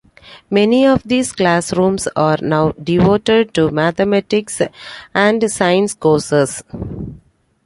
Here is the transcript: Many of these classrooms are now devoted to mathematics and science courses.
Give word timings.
Many 0.49 0.87
of 0.87 1.03
these 1.03 1.31
classrooms 1.31 2.07
are 2.15 2.37
now 2.41 2.71
devoted 2.71 3.53
to 3.53 3.69
mathematics 3.69 4.59
and 5.13 5.51
science 5.51 5.93
courses. 5.93 6.63